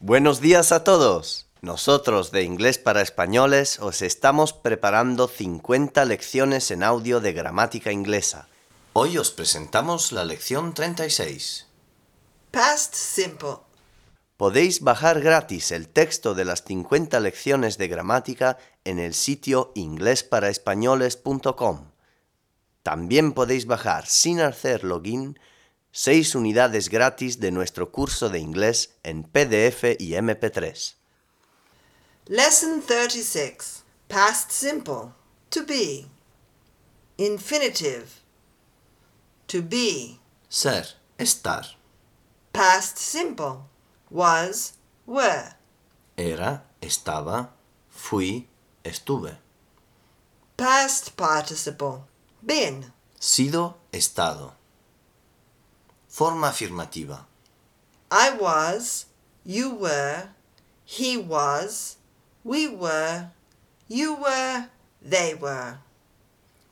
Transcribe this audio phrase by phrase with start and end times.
[0.00, 1.48] Buenos días a todos.
[1.60, 8.46] Nosotros de Inglés para Españoles os estamos preparando 50 lecciones en audio de gramática inglesa.
[8.92, 11.66] Hoy os presentamos la lección 36.
[12.52, 13.56] Past simple.
[14.36, 21.90] Podéis bajar gratis el texto de las 50 lecciones de gramática en el sitio inglesparaespañoles.com.
[22.84, 25.40] También podéis bajar sin hacer login
[25.98, 30.94] 6 unidades gratis de nuestro curso de inglés en PDF y MP3.
[32.26, 33.82] Lesson 36.
[34.06, 35.12] Past simple.
[35.50, 36.06] To be.
[37.16, 38.06] Infinitive.
[39.48, 40.20] To be.
[40.48, 40.86] Ser,
[41.18, 41.66] estar.
[42.52, 43.64] Past simple.
[44.08, 45.56] Was, were.
[46.16, 47.56] Era, estaba,
[47.90, 48.46] fui,
[48.84, 49.36] estuve.
[50.56, 52.04] Past participle.
[52.40, 52.92] Been.
[53.18, 54.58] Sido, estado.
[56.18, 57.20] Forma afirmativa.
[58.10, 59.06] I was,
[59.46, 60.24] you were,
[60.84, 61.96] he was,
[62.42, 63.28] we were,
[63.86, 64.66] you were,
[65.00, 65.78] they were.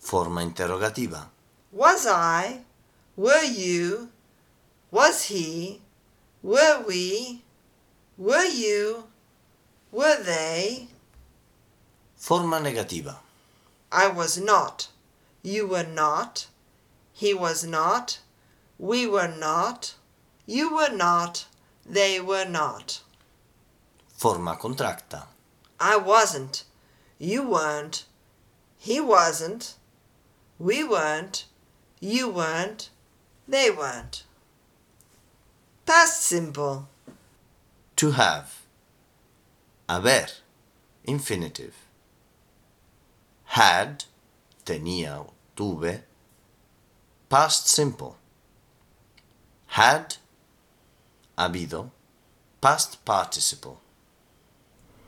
[0.00, 1.26] Forma interrogativa.
[1.70, 2.62] Was I,
[3.16, 4.08] were you,
[4.90, 5.80] was he,
[6.42, 7.42] were we,
[8.18, 9.04] were you,
[9.92, 10.88] were they?
[12.16, 13.14] Forma negativa.
[13.92, 14.88] I was not,
[15.44, 16.48] you were not,
[17.12, 18.18] he was not,
[18.78, 19.94] we were not,
[20.46, 21.46] you were not,
[21.84, 23.00] they were not.
[24.08, 25.26] Forma contracta.
[25.78, 26.64] I wasn't,
[27.18, 28.04] you weren't,
[28.78, 29.74] he wasn't,
[30.58, 31.44] we weren't,
[32.00, 32.90] you weren't,
[33.48, 34.24] they weren't.
[35.86, 36.88] Past simple.
[37.96, 38.62] To have.
[39.88, 40.26] Haber.
[41.04, 41.74] Infinitive.
[43.44, 44.04] Had.
[44.64, 46.02] Tenía o tuve.
[47.28, 48.16] Past simple.
[49.76, 50.16] Had.
[51.36, 51.90] Habido.
[52.62, 53.76] Past participle.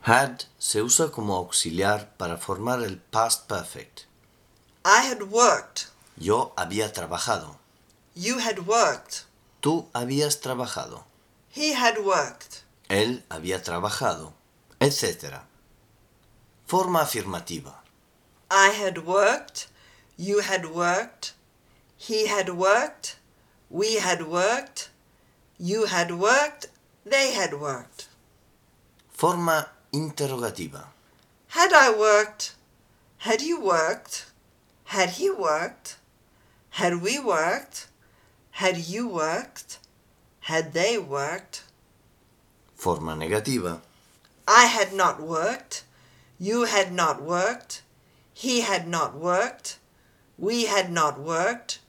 [0.02, 4.04] Had se usa como auxiliar para formar el past perfect.
[4.84, 5.86] I had worked.
[6.18, 7.56] Yo había trabajado.
[8.14, 9.24] You had worked.
[9.62, 11.04] Tú habías trabajado.
[11.48, 12.64] He had worked.
[12.90, 14.34] Él había trabajado,
[14.80, 15.44] etc.
[16.66, 17.76] Forma afirmativa.
[18.50, 19.68] I had worked.
[20.18, 21.32] You had worked.
[21.96, 23.16] He had worked.
[23.70, 24.90] We had worked.
[25.58, 26.66] You had worked.
[27.04, 28.08] They had worked.
[29.10, 30.84] Forma interrogativa.
[31.48, 32.54] Had I worked?
[33.18, 34.26] Had you worked?
[34.84, 35.96] Had he worked?
[36.70, 37.88] Had we worked?
[38.52, 39.78] Had you worked?
[40.40, 41.64] Had they worked?
[42.74, 43.80] Forma negativa.
[44.46, 45.84] I had not worked.
[46.38, 47.82] You had not worked.
[48.32, 49.78] He had not worked.
[50.38, 51.80] We had not worked.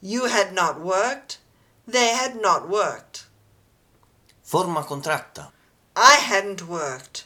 [0.00, 1.38] You had not worked.
[1.86, 3.26] They had not worked.
[4.42, 5.48] Forma contracta.
[5.96, 7.24] I hadn't worked.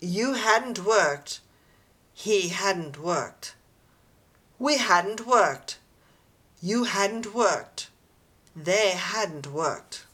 [0.00, 1.40] You hadn't worked.
[2.12, 3.54] He hadn't worked.
[4.58, 5.78] We hadn't worked.
[6.62, 7.88] You hadn't worked.
[8.56, 10.06] They hadn't worked.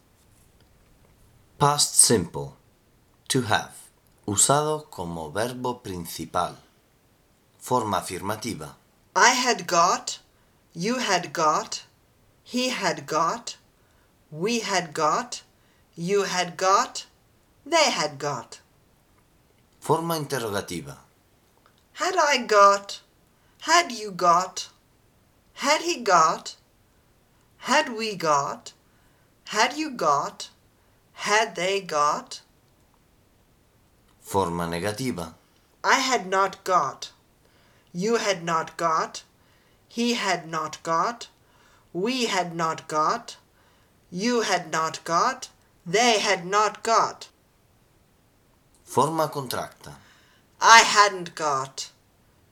[1.59, 2.57] Past simple.
[3.29, 3.75] To have.
[4.27, 6.57] Usado como verbo principal.
[7.59, 8.75] Forma afirmativa.
[9.15, 10.20] I had got.
[10.73, 11.83] You had got.
[12.45, 13.57] He had got.
[14.31, 15.43] We had got.
[15.97, 17.07] You had got.
[17.67, 18.61] They had got.
[19.81, 20.97] Forma interrogativa.
[21.95, 23.01] Had I got?
[23.63, 24.69] Had you got?
[25.55, 26.57] Had he got?
[27.59, 28.73] Had we got?
[29.47, 30.51] Had you got?
[31.13, 32.43] Had they got?
[34.21, 35.35] Forma negativa.
[35.83, 37.11] I had not got.
[37.93, 39.25] You had not got.
[39.93, 41.27] He had not got.
[41.93, 43.37] We had not got.
[44.09, 45.49] You had not got.
[45.85, 47.27] They had not got.
[48.85, 49.95] Forma contracta.
[50.61, 51.91] I hadn't got.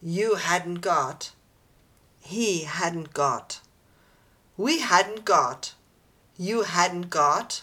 [0.03, 1.31] You hadn't got.
[2.21, 3.60] He hadn't got.
[4.56, 5.75] We hadn't got.
[6.37, 7.62] You hadn't got.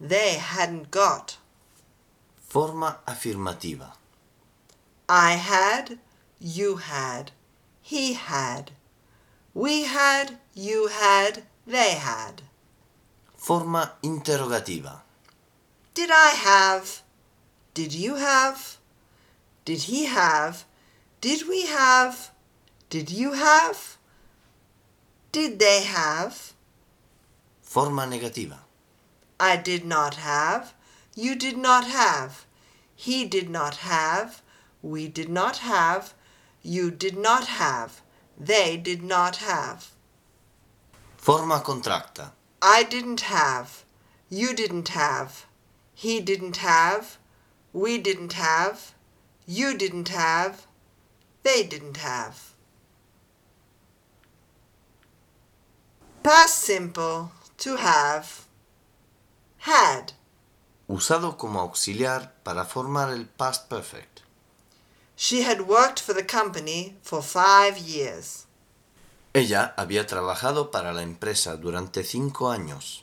[0.00, 1.38] They hadn't got.
[2.36, 3.90] Forma afirmativa.
[5.08, 5.98] I had.
[6.38, 7.32] You had.
[7.92, 8.72] He had.
[9.54, 10.38] We had.
[10.54, 11.44] You had.
[11.64, 12.42] They had.
[13.36, 15.02] Forma interrogativa.
[15.94, 17.02] Did I have?
[17.74, 18.78] Did you have?
[19.64, 20.64] Did he have?
[21.20, 22.32] Did we have?
[22.90, 23.96] Did you have?
[25.30, 26.54] Did they have?
[27.62, 28.58] Forma negativa.
[29.38, 30.74] I did not have.
[31.14, 32.46] You did not have.
[32.96, 34.42] He did not have.
[34.82, 36.14] We did not have.
[36.66, 37.90] You did not have.
[38.38, 39.80] They did not have.
[41.16, 42.32] Forma contracta.
[42.60, 43.84] I didn't have.
[44.28, 45.46] You didn't have.
[45.98, 47.16] he didn't have,
[47.72, 48.94] we didn't have,
[49.46, 50.66] you didn't have,
[51.42, 52.52] they didn't have.
[56.22, 58.44] Past simple, to have,
[59.56, 60.12] had.
[60.86, 64.15] Usado como auxiliar para formar el past perfect.
[65.16, 68.46] She had worked for the company for five years.
[69.32, 73.02] Ella había trabajado para la empresa durante cinco años.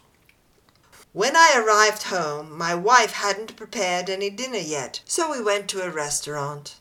[1.12, 5.82] When I arrived home, my wife hadn't prepared any dinner yet, so we went to
[5.82, 6.76] a restaurant.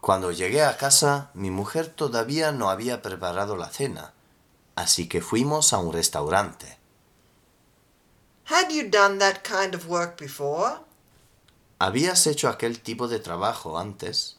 [0.00, 4.12] Cuando llegué a casa, mi mujer todavía no había preparado la cena,
[4.74, 6.78] así que fuimos a un restaurante.
[8.46, 10.80] Had you done that kind of work before?
[11.78, 14.36] ¿Habías hecho aquel tipo de trabajo antes?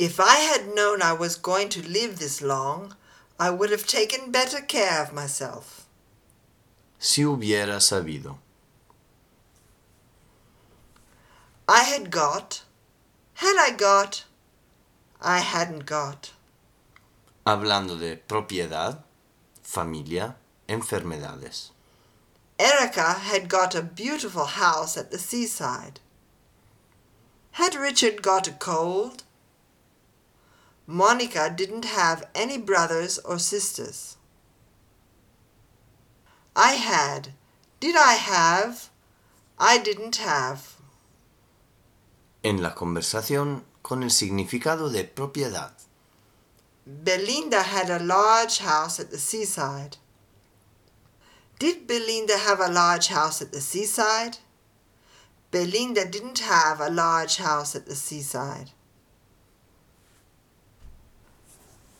[0.00, 2.96] If I had known I was going to live this long,
[3.38, 5.86] I would have taken better care of myself.
[6.98, 8.38] Si hubiera sabido.
[11.68, 12.62] I had got.
[13.34, 14.24] Had I got?
[15.20, 16.32] I hadn't got.
[17.46, 19.02] Hablando de propiedad,
[19.62, 20.34] familia,
[20.66, 21.72] enfermedades.
[22.58, 26.00] Erica had got a beautiful house at the seaside.
[27.52, 29.24] Had Richard got a cold?
[30.86, 34.16] Monica didn't have any brothers or sisters.
[36.56, 37.34] I had.
[37.78, 38.90] Did I have?
[39.58, 40.76] I didn't have.
[42.42, 45.72] En la conversación con el significado de propiedad.
[46.86, 49.98] Belinda had a large house at the seaside.
[51.58, 54.38] Did Belinda have a large house at the seaside?
[55.50, 58.70] Belinda didn't have a large house at the seaside.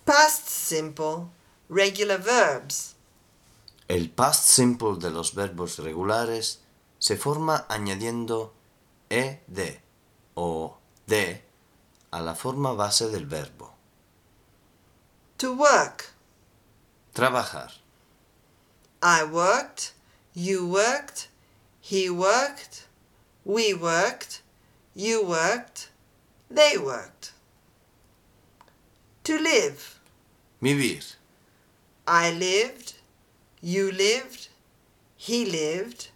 [0.05, 1.31] Past simple,
[1.69, 2.95] regular verbs.
[3.89, 6.61] El past simple de los verbos regulares
[6.99, 8.53] se forma añadiendo
[9.09, 9.39] ed
[10.35, 11.45] o de
[12.11, 13.75] a la forma base del verbo.
[15.39, 16.13] To work.
[17.13, 17.73] Trabajar.
[19.03, 19.95] I worked,
[20.35, 21.29] you worked,
[21.81, 22.87] he worked,
[23.45, 24.43] we worked,
[24.95, 25.89] you worked,
[26.51, 27.33] they worked.
[29.31, 30.01] To live.
[30.61, 31.15] Vivir.
[32.05, 32.95] I lived,
[33.63, 34.49] you lived,
[35.17, 36.09] he lived,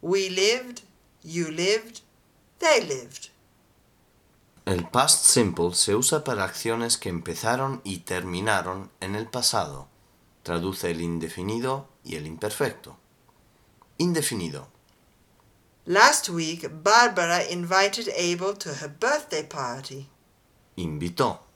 [0.00, 0.80] we lived,
[1.22, 2.00] you lived,
[2.58, 3.28] they lived.
[4.64, 9.88] El past simple se usa para acciones que empezaron y terminaron en el pasado.
[10.42, 12.96] Traduce el indefinido y el imperfecto.
[13.98, 14.68] Indefinido.
[15.84, 20.08] Last week, Barbara invited Abel to her birthday party.
[20.76, 21.47] Invitó.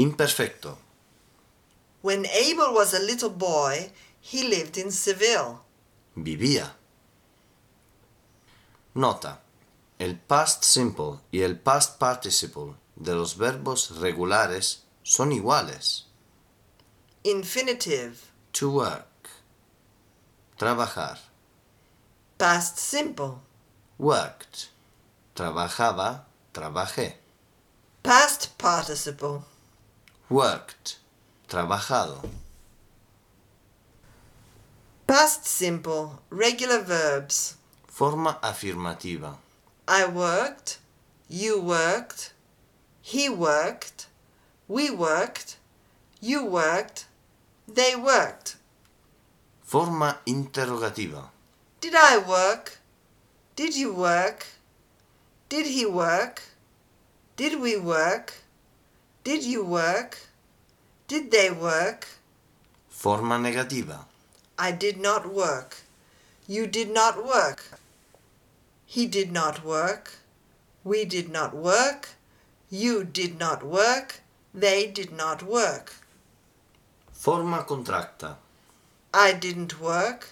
[0.00, 0.78] Imperfecto.
[2.00, 5.60] When Abel was a little boy, he lived in Seville.
[6.16, 6.70] Vivía.
[8.94, 9.40] Nota.
[9.98, 16.06] El past simple y el past participle de los verbos regulares son iguales.
[17.22, 18.16] Infinitive.
[18.54, 19.28] To work.
[20.56, 21.18] Trabajar.
[22.38, 23.42] Past simple.
[23.98, 24.70] Worked.
[25.34, 26.24] Trabajaba,
[26.54, 27.16] trabajé.
[28.02, 29.42] Past participle.
[30.30, 30.98] Worked.
[31.48, 32.24] Trabajado.
[35.08, 36.22] Past simple.
[36.30, 37.56] Regular verbs.
[37.88, 39.34] Forma afirmativa.
[39.88, 40.78] I worked.
[41.28, 42.32] You worked.
[43.02, 44.06] He worked.
[44.68, 45.56] We worked.
[46.20, 47.06] You worked.
[47.66, 48.54] They worked.
[49.64, 51.24] Forma interrogativa.
[51.80, 52.78] Did I work?
[53.56, 54.46] Did you work?
[55.48, 56.42] Did he work?
[57.34, 58.32] Did we work?
[59.22, 60.18] Did you work?
[61.06, 62.06] Did they work?
[62.88, 64.06] Forma negativa.
[64.58, 65.76] I did not work.
[66.48, 67.78] You did not work.
[68.86, 70.12] He did not work.
[70.84, 72.08] We did not work.
[72.70, 74.20] You did not work.
[74.54, 75.92] They did not work.
[77.12, 78.36] Forma contracta.
[79.12, 80.30] I didn't work.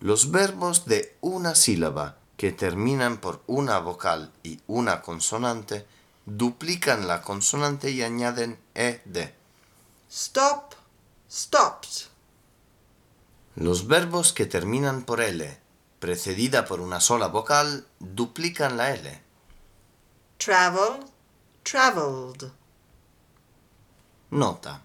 [0.01, 5.87] Los verbos de una sílaba que terminan por una vocal y una consonante
[6.27, 9.31] duplican la consonante y añaden ed.
[10.11, 10.75] Stop,
[11.31, 12.09] stopped.
[13.55, 15.59] Los verbos que terminan por L,
[15.99, 19.23] precedida por una sola vocal, duplican la L.
[20.37, 21.05] Travel,
[21.63, 22.53] traveled.
[24.31, 24.83] Nota.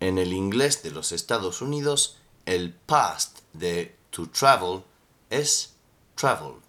[0.00, 4.84] En el inglés de los Estados Unidos, el past de to travel
[5.30, 5.72] es
[6.16, 6.61] traveled,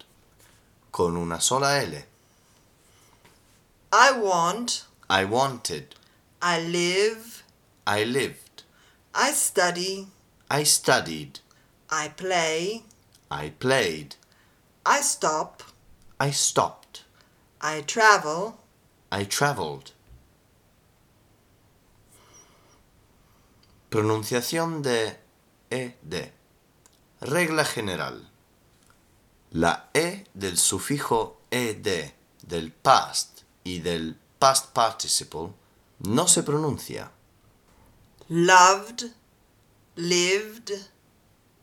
[0.94, 2.04] con una sola L.
[3.92, 5.96] I want, I wanted,
[6.40, 7.42] I live,
[7.84, 8.62] I lived,
[9.12, 10.06] I study,
[10.48, 11.40] I studied,
[11.90, 12.84] I play,
[13.28, 14.14] I played,
[14.86, 15.64] I stop,
[16.20, 17.02] I stopped,
[17.60, 18.60] I travel,
[19.10, 19.90] I traveled.
[23.90, 25.16] Pronunciación de
[25.72, 26.30] ed.
[27.20, 28.33] Regla general.
[29.54, 31.86] La e del sufijo ed
[32.42, 35.52] del past y del past participle
[36.00, 37.10] no se pronuncia.
[38.28, 39.12] loved,
[39.96, 40.72] lived,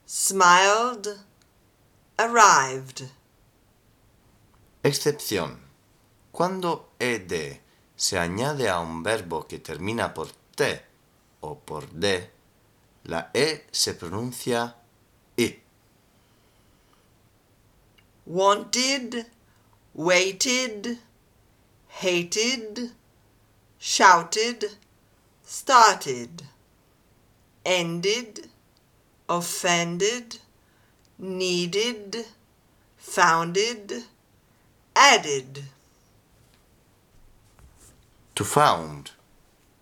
[0.05, 1.07] smiled,
[2.17, 3.09] arrived.
[4.83, 5.59] Excepción.
[6.31, 7.59] Cuando ed
[7.95, 10.81] se añade a un verbo que termina por t
[11.41, 12.29] o por d,
[13.03, 14.75] la e se pronuncia
[15.37, 15.59] i.
[18.31, 19.25] Wanted,
[19.93, 20.99] waited,
[21.89, 22.91] hated,
[23.77, 24.77] shouted,
[25.43, 26.43] started,
[27.65, 28.47] ended,
[29.27, 30.37] offended,
[31.19, 32.25] needed,
[32.95, 34.05] founded,
[34.95, 35.65] added.
[38.35, 39.11] To found,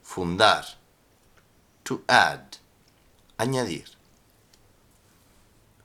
[0.03, 0.73] fundar.
[1.83, 2.57] To add,
[3.37, 3.95] añadir.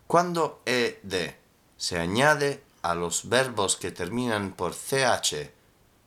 [0.08, 1.34] Cuando ed
[1.76, 5.50] se añade a los verbos que terminan por ch,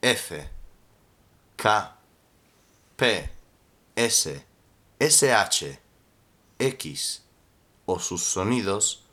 [0.02, 0.50] f,
[1.56, 1.96] k,
[2.96, 3.30] p,
[3.96, 4.46] s,
[5.00, 5.80] sh,
[6.60, 7.22] x
[7.86, 9.04] o sus sonidos,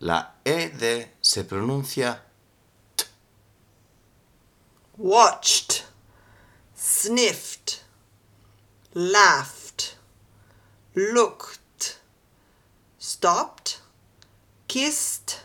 [0.00, 2.22] la ed se pronuncia
[4.98, 5.84] watched,
[6.74, 7.82] sniffed,
[8.94, 9.94] laughed,
[10.94, 11.98] looked,
[12.98, 13.80] stopped,
[14.66, 15.44] kissed,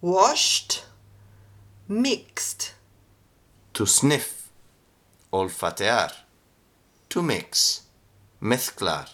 [0.00, 0.84] washed,
[1.88, 2.76] mixed.
[3.76, 4.48] to sniff,
[5.30, 6.10] olfatear,
[7.08, 7.82] to mix,
[8.40, 9.06] mezclar.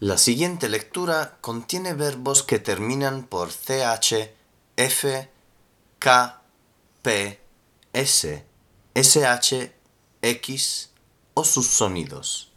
[0.00, 4.30] La siguiente lectura contiene verbos que terminan por ch,
[4.76, 5.28] f,
[6.00, 6.40] k,
[7.02, 7.40] p,
[7.92, 8.44] s,
[8.96, 9.70] sh,
[10.22, 10.90] x
[11.34, 12.51] o sus sonidos.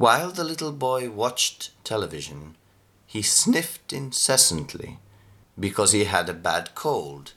[0.00, 2.56] While the little boy watched television,
[3.06, 4.98] he sniffed incessantly
[5.58, 7.34] because he had a bad cold,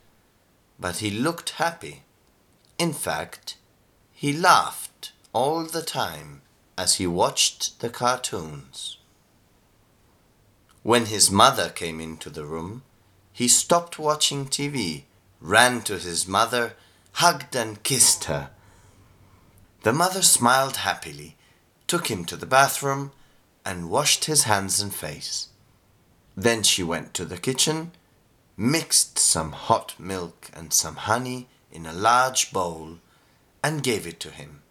[0.79, 2.03] but he looked happy.
[2.77, 3.57] In fact,
[4.13, 6.41] he laughed all the time
[6.77, 8.95] as he watched the cartoons.
[10.83, 12.83] When his mother came into the room,
[13.33, 15.03] he stopped watching TV,
[15.41, 16.75] ran to his mother,
[17.15, 18.51] hugged and kissed her.
[19.81, 21.35] The mother smiled happily,
[21.87, 23.11] took him to the bathroom,
[23.65, 25.47] and washed his hands and face.
[26.35, 27.91] Then she went to the kitchen,
[28.57, 32.99] mixed some hot milk and some honey in a large bowl,
[33.63, 34.61] and gave it to him.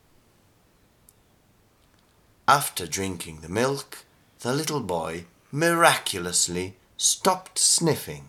[2.47, 4.05] After drinking the milk,
[4.41, 8.29] the little boy miraculously stopped sniffing.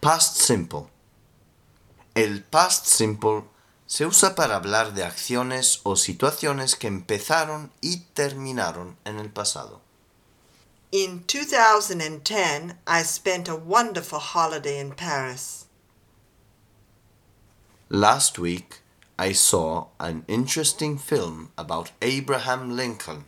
[0.00, 0.90] Past simple.
[2.16, 3.46] El past simple
[3.90, 9.80] se usa para hablar de acciones o situaciones que empezaron y terminaron en el pasado.
[10.92, 15.66] In 2010, I spent a wonderful holiday in Paris.
[17.88, 18.80] Last week,
[19.18, 23.24] I saw an interesting film about Abraham Lincoln.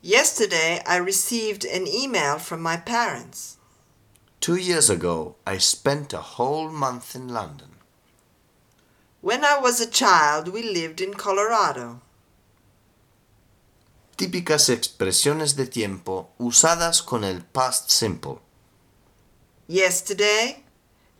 [0.00, 3.56] Yesterday I received an email from my parents.
[4.38, 7.75] Two years ago, I spent a whole month in London.
[9.26, 12.00] When I was a child, we lived in Colorado.
[14.16, 18.38] Típicas expresiones de tiempo usadas con el past simple.
[19.66, 20.62] Yesterday,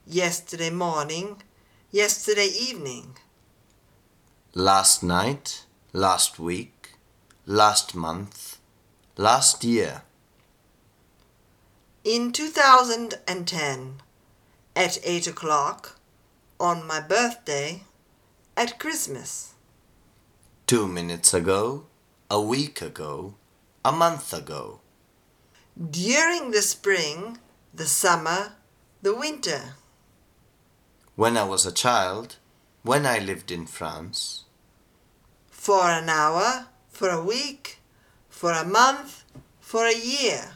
[0.06, 1.42] yesterday morning,
[1.90, 3.16] yesterday evening.
[4.54, 6.90] Last night, last week,
[7.44, 8.58] last month,
[9.16, 10.02] last year.
[12.04, 13.94] In 2010,
[14.76, 15.98] at 8 o'clock,
[16.60, 17.82] on my birthday,
[18.56, 19.54] at Christmas.
[20.66, 21.84] Two minutes ago,
[22.30, 23.34] a week ago,
[23.84, 24.80] a month ago.
[25.78, 27.38] During the spring,
[27.74, 28.54] the summer,
[29.02, 29.74] the winter.
[31.16, 32.36] When I was a child,
[32.82, 34.44] when I lived in France.
[35.50, 37.80] For an hour, for a week,
[38.30, 39.24] for a month,
[39.60, 40.55] for a year.